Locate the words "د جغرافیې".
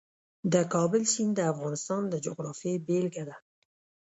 2.09-2.75